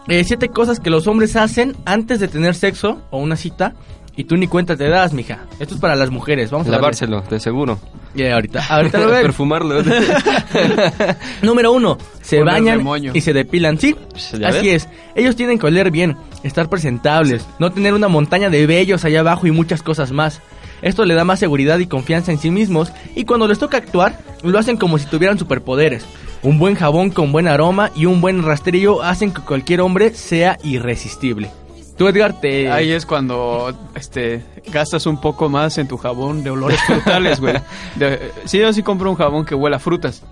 [0.08, 3.74] eh, siete cosas que los hombres hacen antes de tener sexo o una cita
[4.16, 5.40] y tú ni cuenta te das, mija.
[5.58, 6.50] Esto es para las mujeres.
[6.50, 6.82] Vamos a darle.
[6.82, 7.78] Lavárselo, de seguro.
[8.14, 9.22] Ya, ahorita, ahorita lo ven.
[9.22, 9.82] Perfumarlo.
[11.42, 13.12] Número uno, se Ponerle bañan moño.
[13.14, 13.78] y se depilan.
[13.78, 13.96] Sí,
[14.38, 14.84] ¿Ya así ves?
[14.84, 14.88] es.
[15.14, 19.46] Ellos tienen que oler bien, estar presentables, no tener una montaña de vellos allá abajo
[19.46, 20.40] y muchas cosas más.
[20.82, 24.18] Esto le da más seguridad y confianza en sí mismos y cuando les toca actuar,
[24.42, 26.04] lo hacen como si tuvieran superpoderes.
[26.42, 30.58] Un buen jabón con buen aroma y un buen rastrillo hacen que cualquier hombre sea
[30.62, 31.50] irresistible.
[31.96, 32.70] Tú, Edgar, te...
[32.70, 37.54] Ahí es cuando este gastas un poco más en tu jabón de olores frutales, güey.
[38.46, 40.22] Sí, yo sí compro un jabón que huela a frutas.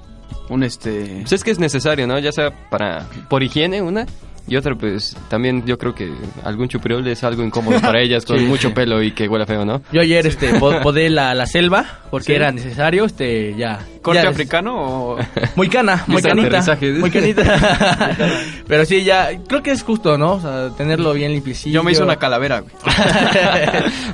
[0.49, 1.19] Un este...
[1.21, 2.19] Pues es que es necesario, ¿no?
[2.19, 4.07] Ya sea para por higiene una
[4.49, 6.13] y otra pues también yo creo que
[6.45, 8.75] algún chupriol es algo incómodo para ellas con Sí, mucho sí.
[8.75, 9.83] pelo y que huela feo, ¿no?
[9.93, 12.33] Yo ayer este, po- podé la, la selva porque Sí.
[12.35, 13.79] era necesario, este, ya...
[14.03, 15.19] ¿Corte ya- africano o...?
[15.57, 16.61] Muy cana, muy canita.
[16.99, 17.43] Muy canita.
[18.67, 20.33] Pero sí, ya, creo que es justo, ¿no?
[20.33, 21.75] O sea, tenerlo bien limpiecillo.
[21.75, 22.73] Yo me hice una calavera, güey.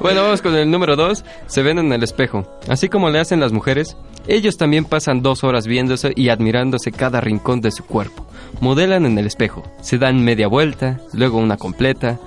[0.00, 1.24] Bueno, vamos con el número dos.
[1.46, 2.46] Se ven en el espejo.
[2.68, 7.20] Así como le hacen las mujeres, ellos también pasan dos horas viéndose y admirándose cada
[7.20, 8.26] rincón de su cuerpo.
[8.60, 9.62] Modelan en el espejo.
[9.80, 12.18] Se dan media vuelta, luego una completa.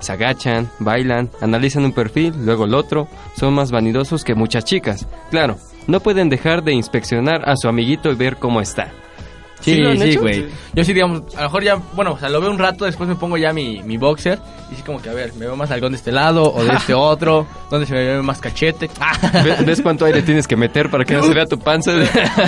[0.00, 3.08] Se agachan, bailan, analizan un perfil, luego el otro.
[3.36, 5.06] Son más vanidosos que muchas chicas.
[5.30, 8.92] Claro, no pueden dejar de inspeccionar a su amiguito y ver cómo está.
[9.60, 10.34] Sí, ¿Sí güey.
[10.34, 10.48] Sí.
[10.74, 13.08] Yo sí, digamos, a lo mejor ya, bueno, o sea, lo veo un rato, después
[13.08, 14.38] me pongo ya mi, mi boxer.
[14.72, 16.72] Y sí, como que, a ver, me veo más algón de este lado o de
[16.74, 17.46] este otro.
[17.70, 18.88] ¿Dónde se me ve más cachete?
[19.44, 21.92] ¿Ves, ves cuánto aire tienes que meter para que no se vea tu panza?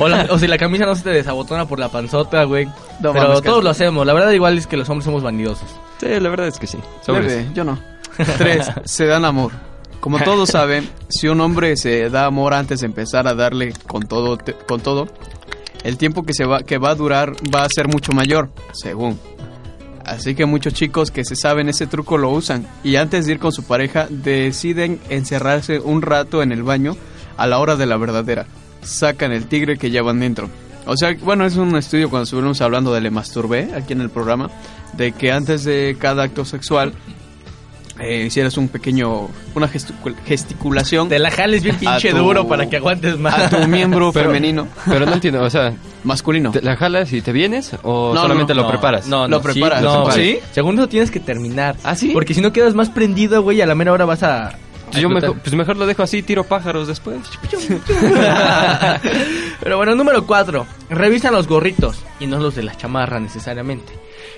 [0.01, 2.67] o, la- o si la camisa no se te desabotona por la panzota, güey.
[3.01, 4.07] No Pero todos que- lo hacemos.
[4.07, 5.69] La verdad, igual es que los hombres somos vanidosos.
[6.01, 6.79] sí, la verdad es que sí.
[7.07, 7.79] Bebe, yo no.
[8.39, 9.53] Tres, se dan amor.
[10.01, 14.03] Como todos saben, si un hombre se da amor antes de empezar a darle con
[14.09, 15.07] todo, te- con todo,
[15.85, 19.19] el tiempo que se va que va a durar va a ser mucho mayor, según.
[20.05, 23.39] Así que muchos chicos que se saben ese truco lo usan y antes de ir
[23.39, 26.97] con su pareja deciden encerrarse un rato en el baño
[27.37, 28.47] a la hora de la verdadera.
[28.83, 30.49] Sacan el tigre que llevan dentro.
[30.87, 34.11] O sea, bueno, es un estudio cuando estuvimos hablando de Le Masturbé aquí en el
[34.11, 34.51] programa,
[34.95, 36.93] de que antes de cada acto sexual
[38.01, 42.69] eh, hicieras un pequeño, una gesticu- gesticulación Te la jales bien pinche tu- duro para
[42.69, 43.39] que aguantes más.
[43.39, 45.73] a tu miembro Pero- femenino Pero no entiendo, o sea,
[46.05, 46.51] masculino.
[46.53, 49.07] ¿te ¿la jalas y te vienes o No, solamente no, lo preparas?
[49.07, 50.25] No, Lo no, sí, preparas, no, lo preparas.
[50.27, 50.39] ¿Sí?
[50.53, 51.77] Según eso tienes que terminar.
[51.85, 52.11] ¿Ah, sí?
[52.13, 54.57] Porque si no quedas más prendido, güey, a la mera hora vas a...
[54.93, 57.17] Yo a mejor, pues mejor lo dejo así, tiro pájaros después.
[59.61, 60.67] Pero bueno, número 4.
[60.91, 63.93] Revisan los gorritos y no los de la chamarra necesariamente.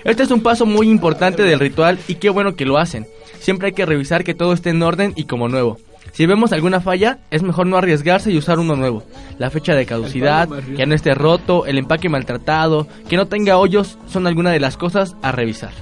[0.05, 3.07] Este es un paso muy importante del ritual y qué bueno que lo hacen.
[3.39, 5.79] Siempre hay que revisar que todo esté en orden y como nuevo.
[6.11, 9.03] Si vemos alguna falla, es mejor no arriesgarse y usar uno nuevo.
[9.39, 13.97] La fecha de caducidad, que no esté roto, el empaque maltratado, que no tenga hoyos,
[14.07, 15.73] son algunas de las cosas a revisar.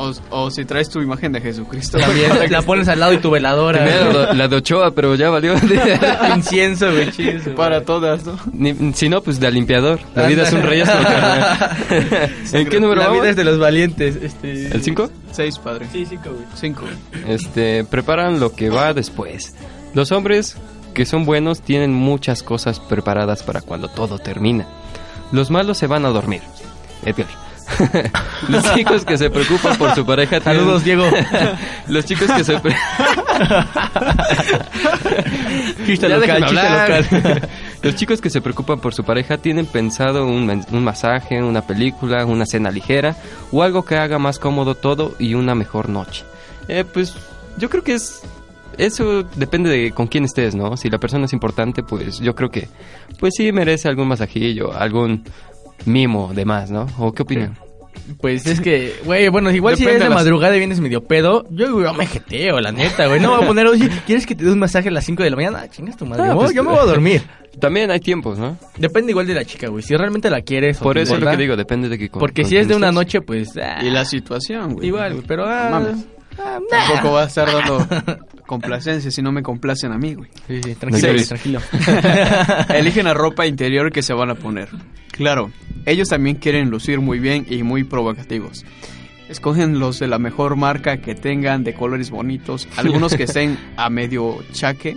[0.00, 1.98] O, o si traes tu imagen de Jesucristo.
[1.98, 3.84] También la pones al lado y tu veladora.
[3.84, 5.54] Tenía la, la de Ochoa, pero ya valió.
[6.36, 7.54] Incienso, güey, chido.
[7.56, 8.38] Para todas, ¿no?
[8.52, 9.98] Ni- si no, pues de limpiador.
[10.14, 11.76] La vida es un carnal.
[12.52, 13.22] ¿En qué número La vamos?
[13.22, 14.16] vida es de los valientes.
[14.22, 14.66] Este...
[14.68, 15.10] ¿El 5?
[15.32, 15.86] Seis, padre.
[15.92, 16.44] Sí, cinco, güey.
[16.54, 16.84] Cinco.
[17.26, 19.54] Este, preparan lo que va después.
[19.94, 20.56] Los hombres
[20.94, 24.66] que son buenos tienen muchas cosas preparadas para cuando todo termina.
[25.32, 26.42] Los malos se van a dormir.
[27.04, 27.26] Edgar.
[28.48, 31.04] Los chicos que se preocupan por su pareja tienen- Saludos, Diego.
[31.88, 32.74] Los chicos que se pre-
[35.86, 37.48] Chiste local, chiste local.
[37.82, 42.24] Los chicos que se preocupan por su pareja tienen pensado un, un masaje, una película,
[42.26, 43.16] una cena ligera
[43.52, 46.24] o algo que haga más cómodo todo y una mejor noche.
[46.68, 47.14] Eh, pues
[47.56, 48.22] yo creo que es
[48.76, 50.76] eso depende de con quién estés, ¿no?
[50.76, 52.68] Si la persona es importante, pues yo creo que
[53.18, 55.24] pues sí merece algún masajillo, algún
[55.84, 56.86] mimo de más, ¿no?
[56.98, 57.56] ¿O qué opinan?
[58.20, 61.44] Pues es que, güey, bueno, igual si eres de las- madrugada y vienes medio pedo,
[61.50, 63.20] yo, yo me jeteo, la neta, güey.
[63.20, 65.30] No voy a poner, oye, ¿quieres que te dé un masaje a las 5 de
[65.30, 65.60] la mañana?
[65.64, 66.22] Ah, chingas tu madre.
[66.22, 67.22] Ah, yo, me voy- pues, yo me voy a dormir.
[67.60, 68.56] También hay tiempos, ¿no?
[68.78, 69.82] Depende igual de la chica, güey.
[69.82, 72.20] Si realmente la quieres o Por eso es lo que digo, depende de que con-
[72.20, 73.56] Porque si es de una noche, pues.
[73.60, 74.86] ah, Y la situación, güey.
[74.88, 75.44] Igual, güey, pero.
[75.46, 76.06] ah, Mames.
[76.70, 77.86] Tampoco va a estar dando
[78.46, 80.30] complacencia si no me complacen a mí, güey.
[80.46, 81.28] Sí, sí, tranquilo, Seis.
[81.28, 81.60] tranquilo.
[82.74, 84.68] Eligen la ropa interior que se van a poner.
[85.12, 85.50] Claro,
[85.86, 88.64] ellos también quieren lucir muy bien y muy provocativos.
[89.28, 93.90] Escogen los de la mejor marca que tengan, de colores bonitos, algunos que estén a
[93.90, 94.96] medio chaque.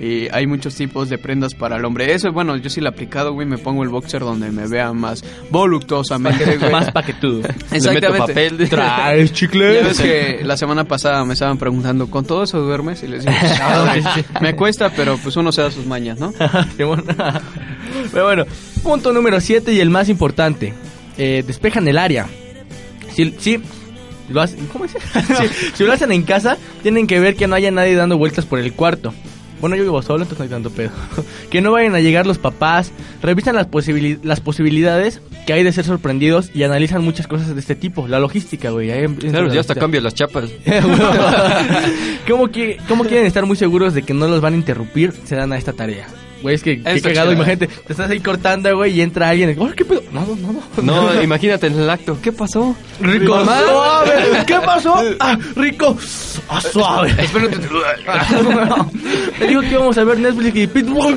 [0.00, 2.14] Y hay muchos tipos de prendas para el hombre.
[2.14, 3.48] Eso, bueno, yo sí lo he aplicado, güey.
[3.48, 6.70] Me pongo el boxer donde me vea más voluptuosamente, güey.
[6.70, 7.42] Más paquetudo.
[7.72, 8.68] Le meto papel.
[8.68, 9.82] ¿Traes Ya chicle?
[9.82, 13.02] ves que la semana pasada me estaban preguntando, ¿con todo eso duermes?
[13.02, 16.32] Y les digo, "Ah, güey, me cuesta, pero pues uno se da sus mañas, ¿no?
[16.76, 17.04] Simón.
[18.12, 18.44] Pero bueno,
[18.84, 20.74] punto número 7 y el más importante.
[21.16, 22.26] Eh, despejan el área.
[23.14, 23.60] Si, si
[24.28, 24.98] lo hacen, ¿cómo dice?
[25.00, 28.44] si, si lo hacen en casa, tienen que ver que no haya nadie dando vueltas
[28.46, 29.12] por el cuarto.
[29.60, 30.90] Bueno, yo vivo solo, entonces no hay tanto pedo.
[31.50, 32.92] que no vayan a llegar los papás,
[33.22, 33.68] revisan las,
[34.22, 38.06] las posibilidades que hay de ser sorprendidos y analizan muchas cosas de este tipo.
[38.06, 38.88] La logística, güey.
[38.88, 40.50] Claro, la ya hasta cambio las chapas.
[42.28, 45.12] ¿Cómo, que, ¿Cómo quieren estar muy seguros de que no los van a interrumpir?
[45.24, 46.06] Se dan a esta tarea.
[46.42, 49.56] Güey, es que qué cagado, imagínate, te estás ahí cortando, güey, y entra alguien.
[49.60, 50.02] ¡Ay, qué pedo!
[50.12, 50.82] No, no, no, no.
[50.82, 52.18] No, imagínate en el acto.
[52.22, 52.76] ¿Qué pasó?
[53.00, 53.60] Rico, Mamá.
[53.60, 54.44] suave.
[54.46, 54.94] ¿Qué pasó?
[55.20, 55.96] Ah, rico,
[56.48, 57.14] ah, suave.
[57.18, 57.56] Espérate.
[59.40, 61.16] Le digo que íbamos a ver Netflix y Pitbull.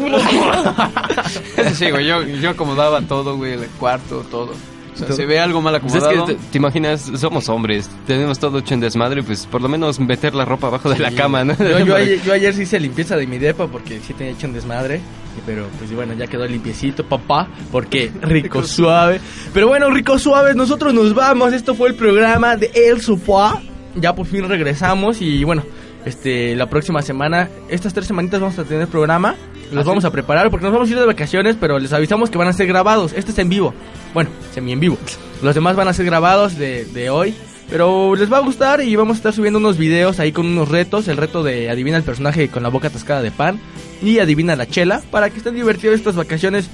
[1.75, 4.53] Sí, güey, yo, yo acomodaba todo, güey, el cuarto, todo.
[4.93, 6.27] O sea, se ve algo mal Pues es acomodado.
[6.27, 9.99] que te, te imaginas, somos hombres, tenemos todo hecho en desmadre, pues por lo menos
[9.99, 11.55] meter la ropa abajo de la cama, ¿no?
[11.57, 14.47] Yo, yo ayer, yo ayer sí hice limpieza de mi depa porque sí tenía hecho
[14.47, 15.01] un desmadre.
[15.45, 17.47] Pero pues bueno, ya quedó limpiecito, papá.
[17.71, 19.21] Porque rico, suave.
[19.53, 21.53] Pero bueno, rico, suave, nosotros nos vamos.
[21.53, 23.61] Esto fue el programa de El Sofá.
[23.95, 25.63] Ya por fin regresamos y bueno,
[26.05, 29.35] este la próxima semana, estas tres semanitas vamos a tener programa.
[29.71, 32.37] Los vamos a preparar porque nos vamos a ir de vacaciones, pero les avisamos que
[32.37, 33.13] van a ser grabados.
[33.13, 33.73] Este es en vivo.
[34.13, 34.97] Bueno, semi en vivo.
[35.41, 37.33] Los demás van a ser grabados de, de hoy.
[37.69, 40.67] Pero les va a gustar y vamos a estar subiendo unos videos ahí con unos
[40.67, 41.07] retos.
[41.07, 43.59] El reto de adivina el personaje con la boca atascada de pan.
[44.03, 45.01] Y adivina la chela.
[45.09, 46.69] Para que estén divertidos estas vacaciones.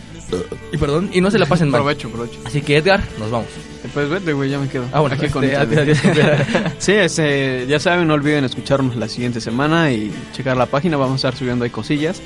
[0.72, 1.82] Y perdón, y no se la pasen mal.
[1.82, 2.40] Provecho, provecho.
[2.46, 3.48] Así que Edgar, nos vamos.
[3.94, 4.86] Pues vete, güey, ya me quedo.
[4.92, 5.98] Ah, bueno, Aquí con este, adiós.
[6.80, 11.14] Sí, este, ya saben, no olviden escucharnos la siguiente semana y checar la página, vamos
[11.14, 12.22] a estar subiendo ahí cosillas.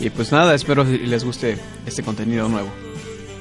[0.00, 2.68] Y pues nada, espero les guste este contenido nuevo.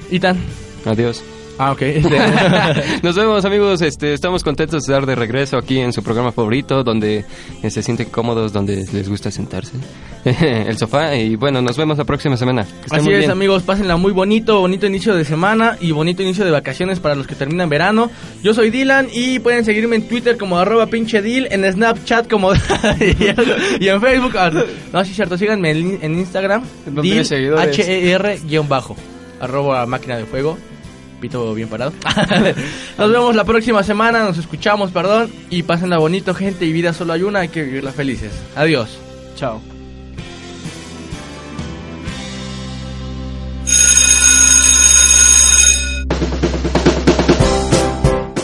[0.09, 0.37] Itan.
[0.85, 1.23] Adiós.
[1.59, 1.81] Ah, ok.
[3.03, 6.83] Nos vemos amigos, este, estamos contentos de estar de regreso aquí en su programa favorito,
[6.83, 7.23] donde
[7.61, 9.73] eh, se sienten cómodos, donde les gusta sentarse,
[10.25, 12.63] el sofá, y bueno, nos vemos la próxima semana.
[12.63, 13.31] Que estén Así muy es, bien.
[13.31, 17.27] amigos, pásenla muy bonito, bonito inicio de semana y bonito inicio de vacaciones para los
[17.27, 18.09] que terminan verano.
[18.41, 22.53] Yo soy Dylan y pueden seguirme en Twitter como arroba pinche Dil, en Snapchat como
[23.79, 24.35] y en Facebook.
[24.37, 24.51] ah,
[24.93, 26.63] No, sí, cierto, síganme en, en Instagram.
[26.85, 27.77] ¿Dónde tienes seguidores?
[27.77, 28.95] H-E-R guion bajo,
[29.39, 30.57] arroba máquina de fuego.
[31.21, 31.93] Pito bien parado.
[32.97, 35.31] nos vemos la próxima semana, nos escuchamos, perdón.
[35.49, 38.33] Y pásenla bonito, gente, y vida solo hay una, hay que vivirla felices.
[38.55, 38.97] Adiós.
[39.35, 39.61] Chao.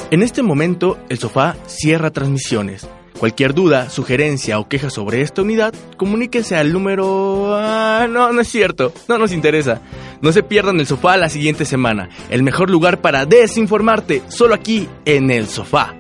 [0.10, 2.88] En este momento, el sofá cierra transmisiones.
[3.20, 7.56] Cualquier duda, sugerencia o queja sobre esta unidad, comuníquese al número...
[7.56, 8.94] Ah, no, no es cierto.
[9.08, 9.82] No nos interesa.
[10.22, 12.10] No se pierdan el sofá la siguiente semana.
[12.30, 15.96] El mejor lugar para desinformarte, solo aquí en el sofá.